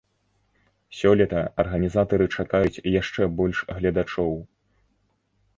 Сёлета 0.99 1.41
арганізатары 1.63 2.25
чакаюць 2.39 2.83
яшчэ 3.01 3.29
больш 3.43 3.57
гледачоў. 3.81 4.33